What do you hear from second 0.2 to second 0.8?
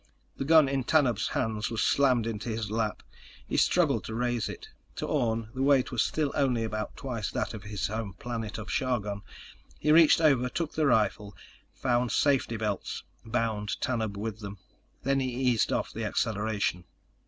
The gun